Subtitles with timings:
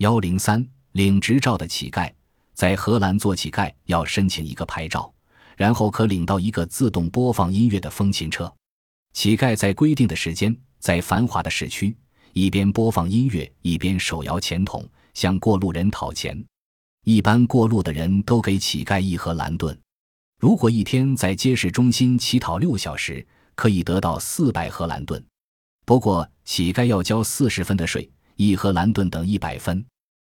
[0.00, 2.10] 幺零三领执照的乞丐，
[2.54, 5.12] 在荷兰做乞丐要申请一个牌照，
[5.58, 8.50] 然后可领到一个自动播放音乐的风琴车。
[9.12, 11.94] 乞丐在规定的时间，在繁华的市区，
[12.32, 16.42] 一边播放音乐，一边手摇钱筒向过路人讨钱。
[17.04, 19.78] 一般过路的人都给乞丐一盒蓝盾。
[20.38, 25.22] 如果一天在街市中心乞讨六小时，可以得到四百荷兰盾。
[25.84, 29.84] 不过，乞丐要交四十分的税，一盒蓝盾等一百分。